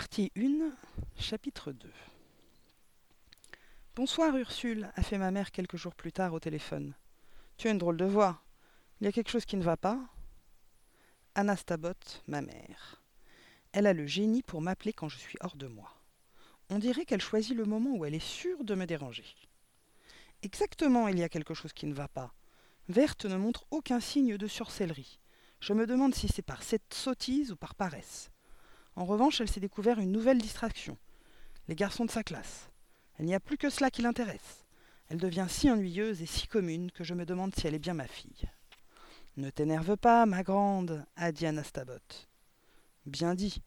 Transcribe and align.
Partie 0.00 0.32
1, 0.34 0.70
chapitre 1.18 1.72
2 1.72 1.92
Bonsoir 3.94 4.34
Ursule, 4.34 4.90
a 4.96 5.02
fait 5.02 5.18
ma 5.18 5.30
mère 5.30 5.50
quelques 5.50 5.76
jours 5.76 5.94
plus 5.94 6.10
tard 6.10 6.32
au 6.32 6.40
téléphone. 6.40 6.94
Tu 7.58 7.68
as 7.68 7.72
une 7.72 7.76
drôle 7.76 7.98
de 7.98 8.06
voix. 8.06 8.42
Il 8.98 9.04
y 9.04 9.08
a 9.08 9.12
quelque 9.12 9.28
chose 9.28 9.44
qui 9.44 9.58
ne 9.58 9.62
va 9.62 9.76
pas 9.76 10.00
Anastabot, 11.34 11.92
ma 12.28 12.40
mère. 12.40 13.02
Elle 13.72 13.86
a 13.86 13.92
le 13.92 14.06
génie 14.06 14.42
pour 14.42 14.62
m'appeler 14.62 14.94
quand 14.94 15.10
je 15.10 15.18
suis 15.18 15.36
hors 15.42 15.56
de 15.56 15.66
moi. 15.66 15.94
On 16.70 16.78
dirait 16.78 17.04
qu'elle 17.04 17.20
choisit 17.20 17.54
le 17.54 17.66
moment 17.66 17.94
où 17.94 18.06
elle 18.06 18.14
est 18.14 18.26
sûre 18.26 18.64
de 18.64 18.74
me 18.74 18.86
déranger. 18.86 19.26
Exactement, 20.42 21.08
il 21.08 21.18
y 21.18 21.24
a 21.24 21.28
quelque 21.28 21.52
chose 21.52 21.74
qui 21.74 21.84
ne 21.84 21.92
va 21.92 22.08
pas. 22.08 22.32
Verte 22.88 23.26
ne 23.26 23.36
montre 23.36 23.66
aucun 23.70 24.00
signe 24.00 24.38
de 24.38 24.46
sorcellerie. 24.46 25.20
Je 25.60 25.74
me 25.74 25.86
demande 25.86 26.14
si 26.14 26.26
c'est 26.26 26.40
par 26.40 26.62
cette 26.62 26.94
sottise 26.94 27.52
ou 27.52 27.56
par 27.56 27.74
paresse. 27.74 28.30
En 28.96 29.04
revanche, 29.04 29.40
elle 29.40 29.50
s'est 29.50 29.60
découvert 29.60 29.98
une 29.98 30.12
nouvelle 30.12 30.38
distraction. 30.38 30.96
Les 31.68 31.74
garçons 31.74 32.04
de 32.04 32.10
sa 32.10 32.22
classe. 32.22 32.70
Elle 33.18 33.26
n'y 33.26 33.34
a 33.34 33.40
plus 33.40 33.58
que 33.58 33.70
cela 33.70 33.90
qui 33.90 34.02
l'intéresse. 34.02 34.64
Elle 35.08 35.18
devient 35.18 35.46
si 35.48 35.70
ennuyeuse 35.70 36.22
et 36.22 36.26
si 36.26 36.46
commune 36.46 36.90
que 36.90 37.04
je 37.04 37.14
me 37.14 37.26
demande 37.26 37.54
si 37.54 37.66
elle 37.66 37.74
est 37.74 37.78
bien 37.78 37.94
ma 37.94 38.06
fille. 38.06 38.48
Ne 39.36 39.50
t'énerve 39.50 39.96
pas, 39.96 40.26
ma 40.26 40.42
grande, 40.42 41.04
a 41.16 41.32
dit 41.32 41.46
Anastabot. 41.46 41.94
Bien 43.06 43.34
dit. 43.34 43.62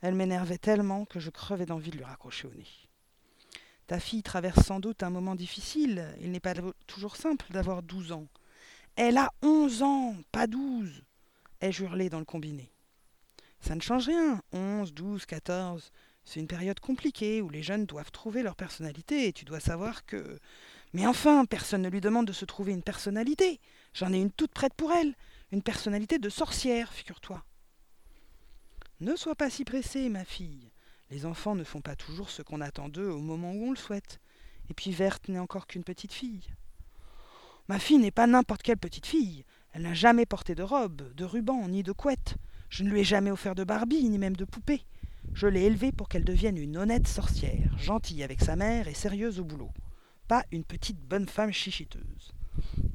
Elle 0.00 0.14
m'énervait 0.14 0.58
tellement 0.58 1.04
que 1.04 1.20
je 1.20 1.30
crevais 1.30 1.66
d'envie 1.66 1.90
de 1.90 1.96
lui 1.96 2.04
raccrocher 2.04 2.46
au 2.46 2.54
nez. 2.54 2.66
Ta 3.86 4.00
fille 4.00 4.22
traverse 4.22 4.64
sans 4.64 4.80
doute 4.80 5.02
un 5.02 5.10
moment 5.10 5.34
difficile. 5.34 6.14
Il 6.20 6.30
n'est 6.30 6.40
pas 6.40 6.54
toujours 6.86 7.16
simple 7.16 7.46
d'avoir 7.50 7.82
douze 7.82 8.12
ans. 8.12 8.26
Elle 8.96 9.18
a 9.18 9.32
onze 9.42 9.82
ans, 9.82 10.14
pas 10.30 10.46
douze, 10.46 11.02
ai-je 11.60 11.84
hurlé 11.84 12.08
dans 12.08 12.20
le 12.20 12.24
combiné. 12.24 12.73
Ça 13.64 13.74
ne 13.74 13.80
change 13.80 14.08
rien. 14.08 14.42
Onze, 14.52 14.92
douze, 14.92 15.24
quatorze. 15.24 15.90
C'est 16.22 16.38
une 16.38 16.46
période 16.46 16.80
compliquée 16.80 17.40
où 17.40 17.48
les 17.48 17.62
jeunes 17.62 17.86
doivent 17.86 18.10
trouver 18.10 18.42
leur 18.42 18.56
personnalité 18.56 19.26
et 19.26 19.32
tu 19.32 19.46
dois 19.46 19.60
savoir 19.60 20.04
que. 20.04 20.38
Mais 20.92 21.06
enfin, 21.06 21.46
personne 21.46 21.80
ne 21.80 21.88
lui 21.88 22.02
demande 22.02 22.26
de 22.26 22.32
se 22.32 22.44
trouver 22.44 22.72
une 22.72 22.82
personnalité. 22.82 23.60
J'en 23.94 24.12
ai 24.12 24.20
une 24.20 24.30
toute 24.30 24.52
prête 24.52 24.74
pour 24.74 24.92
elle. 24.92 25.14
Une 25.50 25.62
personnalité 25.62 26.18
de 26.18 26.28
sorcière, 26.28 26.92
figure-toi. 26.92 27.42
Ne 29.00 29.16
sois 29.16 29.34
pas 29.34 29.48
si 29.48 29.64
pressée, 29.64 30.10
ma 30.10 30.26
fille. 30.26 30.70
Les 31.10 31.24
enfants 31.24 31.54
ne 31.54 31.64
font 31.64 31.80
pas 31.80 31.96
toujours 31.96 32.28
ce 32.28 32.42
qu'on 32.42 32.60
attend 32.60 32.90
d'eux 32.90 33.08
au 33.08 33.20
moment 33.20 33.52
où 33.52 33.68
on 33.68 33.70
le 33.70 33.76
souhaite. 33.76 34.20
Et 34.68 34.74
puis 34.74 34.90
Verte 34.90 35.28
n'est 35.28 35.38
encore 35.38 35.66
qu'une 35.66 35.84
petite 35.84 36.12
fille. 36.12 36.44
Ma 37.68 37.78
fille 37.78 37.98
n'est 37.98 38.10
pas 38.10 38.26
n'importe 38.26 38.62
quelle 38.62 38.76
petite 38.76 39.06
fille. 39.06 39.46
Elle 39.72 39.82
n'a 39.82 39.94
jamais 39.94 40.26
porté 40.26 40.54
de 40.54 40.62
robe, 40.62 41.14
de 41.14 41.24
ruban, 41.24 41.66
ni 41.68 41.82
de 41.82 41.92
couette. 41.92 42.36
Je 42.74 42.82
ne 42.82 42.90
lui 42.90 43.02
ai 43.02 43.04
jamais 43.04 43.30
offert 43.30 43.54
de 43.54 43.62
Barbie, 43.62 44.02
ni 44.08 44.18
même 44.18 44.34
de 44.34 44.44
poupée. 44.44 44.84
Je 45.32 45.46
l'ai 45.46 45.62
élevée 45.62 45.92
pour 45.92 46.08
qu'elle 46.08 46.24
devienne 46.24 46.56
une 46.56 46.76
honnête 46.76 47.06
sorcière, 47.06 47.78
gentille 47.78 48.24
avec 48.24 48.40
sa 48.40 48.56
mère 48.56 48.88
et 48.88 48.94
sérieuse 48.94 49.38
au 49.38 49.44
boulot. 49.44 49.70
Pas 50.26 50.44
une 50.50 50.64
petite 50.64 50.98
bonne 50.98 51.28
femme 51.28 51.52
chichiteuse. 51.52 52.34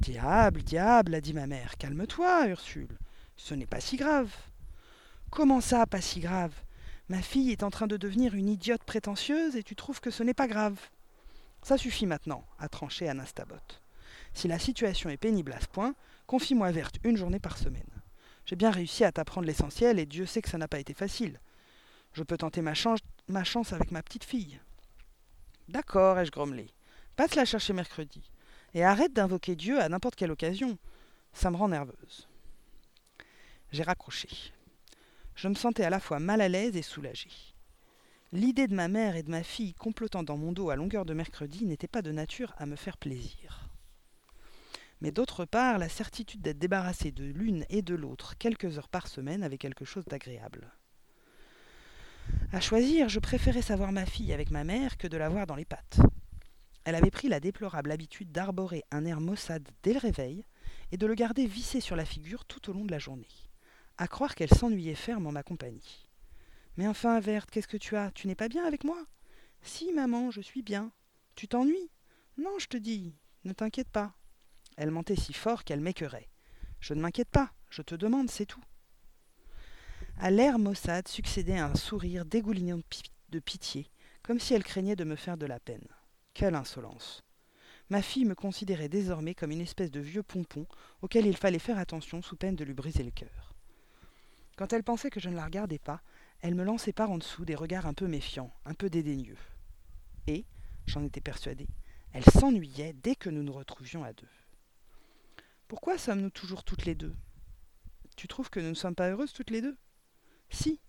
Diable, 0.00 0.64
diable, 0.64 1.14
a 1.14 1.20
dit 1.20 1.34
ma 1.34 1.46
mère, 1.46 1.76
calme-toi, 1.78 2.48
Ursule. 2.48 2.98
Ce 3.36 3.54
n'est 3.54 3.64
pas 3.64 3.78
si 3.78 3.96
grave. 3.96 4.34
Comment 5.30 5.60
ça, 5.60 5.86
pas 5.86 6.00
si 6.00 6.18
grave? 6.18 6.64
Ma 7.08 7.22
fille 7.22 7.52
est 7.52 7.62
en 7.62 7.70
train 7.70 7.86
de 7.86 7.96
devenir 7.96 8.34
une 8.34 8.48
idiote 8.48 8.82
prétentieuse 8.82 9.54
et 9.54 9.62
tu 9.62 9.76
trouves 9.76 10.00
que 10.00 10.10
ce 10.10 10.24
n'est 10.24 10.34
pas 10.34 10.48
grave. 10.48 10.80
Ça 11.62 11.78
suffit 11.78 12.06
maintenant, 12.06 12.44
a 12.58 12.68
tranché 12.68 13.08
Anastabot. 13.08 13.54
Si 14.34 14.48
la 14.48 14.58
situation 14.58 15.10
est 15.10 15.16
pénible 15.16 15.52
à 15.52 15.60
ce 15.60 15.68
point, 15.68 15.94
confie-moi 16.26 16.72
Verte 16.72 16.96
une 17.04 17.16
journée 17.16 17.38
par 17.38 17.56
semaine. 17.56 17.99
J'ai 18.46 18.56
bien 18.56 18.70
réussi 18.70 19.04
à 19.04 19.12
t'apprendre 19.12 19.46
l'essentiel 19.46 19.98
et 19.98 20.06
Dieu 20.06 20.26
sait 20.26 20.42
que 20.42 20.48
ça 20.48 20.58
n'a 20.58 20.68
pas 20.68 20.80
été 20.80 20.94
facile. 20.94 21.40
Je 22.12 22.22
peux 22.22 22.36
tenter 22.36 22.62
ma, 22.62 22.74
chance, 22.74 23.00
avec 23.72 23.90
ma 23.90 24.02
petite 24.02 24.24
fille. 24.24 24.60
D'accord, 25.68 26.18
ai-je 26.18 26.32
grommelé. 26.32 26.68
Passe 27.16 27.36
la 27.36 27.44
chercher 27.44 27.72
mercredi. 27.72 28.30
Et 28.74 28.84
arrête 28.84 29.12
d'invoquer 29.12 29.56
Dieu 29.56 29.80
à 29.80 29.88
n'importe 29.88 30.16
quelle 30.16 30.32
occasion. 30.32 30.78
Ça 31.32 31.50
me 31.50 31.56
rend 31.56 31.68
nerveuse. 31.68 32.28
J'ai 33.72 33.82
raccroché. 33.82 34.28
Je 35.36 35.48
me 35.48 35.54
sentais 35.54 35.84
à 35.84 35.90
la 35.90 36.00
fois 36.00 36.18
mal 36.18 36.40
à 36.40 36.48
l'aise 36.48 36.76
et 36.76 36.82
soulagée. 36.82 37.30
L'idée 38.32 38.66
de 38.66 38.74
ma 38.74 38.88
mère 38.88 39.16
et 39.16 39.22
de 39.22 39.30
ma 39.30 39.42
fille 39.42 39.74
complotant 39.74 40.22
dans 40.22 40.36
mon 40.36 40.52
dos 40.52 40.70
à 40.70 40.76
longueur 40.76 41.04
de 41.04 41.14
mercredi 41.14 41.66
n'était 41.66 41.88
pas 41.88 42.02
de 42.02 42.12
nature 42.12 42.54
à 42.58 42.66
me 42.66 42.76
faire 42.76 42.96
plaisir 42.96 43.69
mais 45.00 45.10
d'autre 45.12 45.44
part 45.44 45.78
la 45.78 45.88
certitude 45.88 46.42
d'être 46.42 46.58
débarrassé 46.58 47.12
de 47.12 47.24
l'une 47.24 47.64
et 47.68 47.82
de 47.82 47.94
l'autre 47.94 48.36
quelques 48.38 48.78
heures 48.78 48.88
par 48.88 49.08
semaine 49.08 49.42
avait 49.42 49.58
quelque 49.58 49.84
chose 49.84 50.04
d'agréable. 50.04 50.70
À 52.52 52.60
choisir, 52.60 53.08
je 53.08 53.20
préférais 53.20 53.62
savoir 53.62 53.92
ma 53.92 54.06
fille 54.06 54.32
avec 54.32 54.50
ma 54.50 54.64
mère 54.64 54.98
que 54.98 55.08
de 55.08 55.16
la 55.16 55.28
voir 55.28 55.46
dans 55.46 55.56
les 55.56 55.64
pattes. 55.64 56.00
Elle 56.84 56.94
avait 56.94 57.10
pris 57.10 57.28
la 57.28 57.40
déplorable 57.40 57.92
habitude 57.92 58.32
d'arborer 58.32 58.84
un 58.90 59.04
air 59.04 59.20
maussade 59.20 59.68
dès 59.82 59.92
le 59.92 59.98
réveil 59.98 60.44
et 60.92 60.96
de 60.96 61.06
le 61.06 61.14
garder 61.14 61.46
vissé 61.46 61.80
sur 61.80 61.96
la 61.96 62.04
figure 62.04 62.44
tout 62.44 62.70
au 62.70 62.72
long 62.72 62.84
de 62.84 62.90
la 62.90 62.98
journée. 62.98 63.28
À 63.98 64.08
croire 64.08 64.34
qu'elle 64.34 64.50
s'ennuyait 64.50 64.94
ferme 64.94 65.26
en 65.26 65.32
ma 65.32 65.42
compagnie. 65.42 66.08
Mais 66.76 66.88
enfin, 66.88 67.20
Verte, 67.20 67.50
qu'est-ce 67.50 67.68
que 67.68 67.76
tu 67.76 67.96
as? 67.96 68.10
Tu 68.12 68.26
n'es 68.26 68.34
pas 68.34 68.48
bien 68.48 68.64
avec 68.64 68.84
moi? 68.84 69.04
Si, 69.62 69.92
maman, 69.92 70.30
je 70.30 70.40
suis 70.40 70.62
bien. 70.62 70.90
Tu 71.34 71.48
t'ennuies? 71.48 71.90
Non, 72.38 72.58
je 72.58 72.66
te 72.66 72.76
dis, 72.76 73.14
ne 73.44 73.52
t'inquiète 73.52 73.90
pas. 73.90 74.14
Elle 74.80 74.92
mentait 74.92 75.14
si 75.14 75.34
fort 75.34 75.64
qu'elle 75.64 75.82
m'écœurait. 75.82 76.30
Je 76.80 76.94
ne 76.94 77.02
m'inquiète 77.02 77.28
pas, 77.28 77.52
je 77.68 77.82
te 77.82 77.94
demande, 77.94 78.30
c'est 78.30 78.46
tout. 78.46 78.64
À 80.18 80.30
l'air 80.30 80.58
maussade 80.58 81.06
succédait 81.06 81.58
un 81.58 81.74
sourire 81.74 82.24
dégoulinant 82.24 82.80
de 83.28 83.38
pitié, 83.40 83.90
comme 84.22 84.40
si 84.40 84.54
elle 84.54 84.64
craignait 84.64 84.96
de 84.96 85.04
me 85.04 85.16
faire 85.16 85.36
de 85.36 85.44
la 85.44 85.60
peine. 85.60 85.86
Quelle 86.32 86.54
insolence. 86.54 87.22
Ma 87.90 88.00
fille 88.00 88.24
me 88.24 88.34
considérait 88.34 88.88
désormais 88.88 89.34
comme 89.34 89.50
une 89.50 89.60
espèce 89.60 89.90
de 89.90 90.00
vieux 90.00 90.22
pompon 90.22 90.66
auquel 91.02 91.26
il 91.26 91.36
fallait 91.36 91.58
faire 91.58 91.78
attention 91.78 92.22
sous 92.22 92.36
peine 92.36 92.56
de 92.56 92.64
lui 92.64 92.72
briser 92.72 93.02
le 93.02 93.10
cœur. 93.10 93.52
Quand 94.56 94.72
elle 94.72 94.82
pensait 94.82 95.10
que 95.10 95.20
je 95.20 95.28
ne 95.28 95.36
la 95.36 95.44
regardais 95.44 95.78
pas, 95.78 96.00
elle 96.40 96.54
me 96.54 96.64
lançait 96.64 96.94
par 96.94 97.10
en 97.10 97.18
dessous 97.18 97.44
des 97.44 97.54
regards 97.54 97.84
un 97.84 97.92
peu 97.92 98.06
méfiants, 98.06 98.54
un 98.64 98.72
peu 98.72 98.88
dédaigneux. 98.88 99.36
Et, 100.26 100.46
j'en 100.86 101.04
étais 101.04 101.20
persuadée, 101.20 101.68
elle 102.14 102.24
s'ennuyait 102.24 102.94
dès 102.94 103.14
que 103.14 103.28
nous 103.28 103.42
nous 103.42 103.52
retrouvions 103.52 104.04
à 104.04 104.14
deux. 104.14 104.26
Pourquoi 105.70 105.98
sommes-nous 105.98 106.30
toujours 106.30 106.64
toutes 106.64 106.84
les 106.84 106.96
deux? 106.96 107.14
Tu 108.16 108.26
trouves 108.26 108.50
que 108.50 108.58
nous 108.58 108.70
ne 108.70 108.74
sommes 108.74 108.96
pas 108.96 109.08
heureuses 109.08 109.32
toutes 109.32 109.50
les 109.50 109.62
deux? 109.62 109.76
Si. 110.48 110.80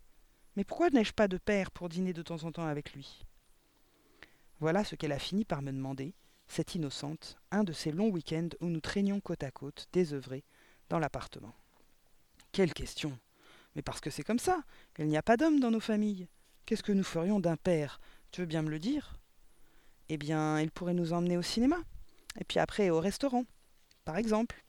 Mais 0.56 0.64
pourquoi 0.64 0.90
n'ai-je 0.90 1.14
pas 1.14 1.28
de 1.28 1.38
père 1.38 1.70
pour 1.70 1.88
dîner 1.88 2.14
de 2.14 2.24
temps 2.24 2.46
en 2.46 2.52
temps 2.52 2.66
avec 2.66 2.94
lui? 2.94 3.24
Voilà 4.60 4.84
ce 4.84 4.96
qu'elle 4.96 5.12
a 5.12 5.20
fini 5.20 5.46
par 5.46 5.62
me 5.62 5.72
demander, 5.72 6.16
cette 6.48 6.74
innocente, 6.74 7.38
un 7.52 7.64
de 7.64 7.74
ces 7.74 7.92
longs 7.92 8.10
week-ends 8.10 8.50
où 8.60 8.70
nous 8.70 8.82
traînions 8.82 9.20
côte 9.20 9.44
à 9.44 9.52
côte, 9.52 9.88
désœuvrés, 9.94 10.44
dans 10.90 10.98
l'appartement. 10.98 11.54
Quelle 12.52 12.74
question 12.74 13.16
Mais 13.76 13.84
parce 13.84 14.02
que 14.02 14.10
c'est 14.10 14.24
comme 14.24 14.40
ça, 14.40 14.64
qu'il 14.96 15.06
n'y 15.06 15.16
a 15.16 15.22
pas 15.22 15.38
d'homme 15.38 15.60
dans 15.60 15.70
nos 15.70 15.80
familles. 15.80 16.28
Qu'est-ce 16.66 16.82
que 16.82 16.92
nous 16.92 17.04
ferions 17.04 17.40
d'un 17.40 17.56
père? 17.56 18.02
Tu 18.32 18.42
veux 18.42 18.48
bien 18.48 18.64
me 18.64 18.72
le 18.72 18.80
dire? 18.80 19.20
Eh 20.10 20.18
bien, 20.18 20.60
il 20.60 20.72
pourrait 20.72 20.96
nous 20.96 21.14
emmener 21.14 21.38
au 21.38 21.44
cinéma, 21.44 21.78
et 22.40 22.44
puis 22.46 22.58
après 22.58 22.90
au 22.90 23.00
restaurant, 23.00 23.46
par 24.06 24.18
exemple. 24.18 24.64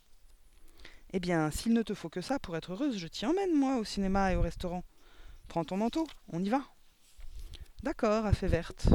Eh 1.14 1.20
bien, 1.20 1.50
s'il 1.50 1.74
ne 1.74 1.82
te 1.82 1.92
faut 1.92 2.08
que 2.08 2.22
ça 2.22 2.38
pour 2.38 2.56
être 2.56 2.72
heureuse, 2.72 2.96
je 2.96 3.06
t'y 3.06 3.26
emmène, 3.26 3.54
moi, 3.54 3.76
au 3.76 3.84
cinéma 3.84 4.32
et 4.32 4.36
au 4.36 4.40
restaurant. 4.40 4.82
Prends 5.46 5.64
ton 5.64 5.76
manteau, 5.76 6.06
on 6.28 6.42
y 6.42 6.48
va. 6.48 6.62
D'accord, 7.82 8.24
a 8.24 8.32
fait 8.32 8.48
Verte. 8.48 8.88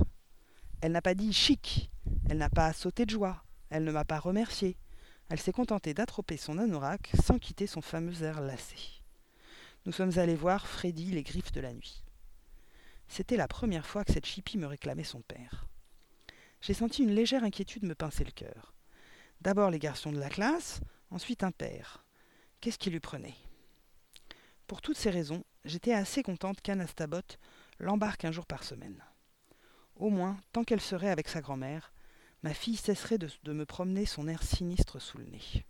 Elle 0.82 0.94
n'a 0.94 1.02
pas 1.02 1.14
dit 1.14 1.32
chic, 1.32 1.92
elle 2.30 2.38
n'a 2.38 2.50
pas 2.50 2.74
sauté 2.74 3.06
de 3.06 3.12
joie, 3.12 3.44
elle 3.70 3.84
ne 3.84 3.92
m'a 3.92 4.06
pas 4.06 4.20
remercié. 4.20 4.78
Elle 5.30 5.40
s'est 5.40 5.52
contentée 5.52 5.94
d'attroper 5.94 6.38
son 6.38 6.58
anorak 6.58 7.12
sans 7.24 7.38
quitter 7.38 7.68
son 7.68 7.82
fameux 7.82 8.24
air 8.24 8.42
lassé. 8.42 8.78
Nous 9.86 9.92
sommes 9.92 10.18
allés 10.18 10.36
voir 10.36 10.68
Freddy 10.68 11.12
les 11.12 11.24
griffes 11.24 11.52
de 11.52 11.62
la 11.62 11.74
nuit. 11.74 12.04
C'était 13.08 13.38
la 13.38 13.48
première 13.48 13.86
fois 13.86 14.04
que 14.04 14.14
cette 14.14 14.26
chipie 14.26 14.58
me 14.58 14.68
réclamait 14.68 15.04
son 15.04 15.22
père. 15.22 15.68
J'ai 16.62 16.74
senti 16.74 17.04
une 17.04 17.14
légère 17.14 17.44
inquiétude 17.44 17.84
me 17.84 17.96
pincer 17.96 18.24
le 18.24 18.32
cœur. 18.32 18.74
D'abord 19.42 19.70
les 19.70 19.80
garçons 19.80 20.12
de 20.12 20.20
la 20.20 20.30
classe, 20.30 20.82
ensuite 21.12 21.44
un 21.44 21.52
père. 21.52 22.07
Qu'est-ce 22.68 22.78
qui 22.78 22.90
lui 22.90 23.00
prenait? 23.00 23.38
Pour 24.68 24.82
toutes 24.82 24.98
ces 24.98 25.10
raisons, 25.10 25.46
j'étais 25.64 25.94
assez 25.94 26.22
contente 26.22 26.60
qu'Anastabot 26.60 27.22
l'embarque 27.80 28.26
un 28.26 28.34
jour 28.34 28.46
par 28.46 28.66
semaine. 28.66 29.02
Au 29.96 30.10
moins, 30.10 30.38
tant 30.52 30.66
qu'elle 30.66 30.82
serait 30.82 31.10
avec 31.10 31.30
sa 31.30 31.40
grand-mère, 31.40 31.94
ma 32.44 32.54
fille 32.54 32.76
cesserait 32.76 33.20
de, 33.20 33.30
de 33.44 33.54
me 33.54 33.66
promener 33.66 34.06
son 34.06 34.28
air 34.28 34.44
sinistre 34.44 35.00
sous 35.00 35.18
le 35.18 35.24
nez. 35.28 35.66